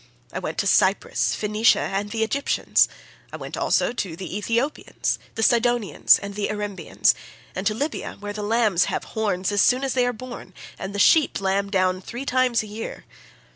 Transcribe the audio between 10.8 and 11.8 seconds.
the sheep lamb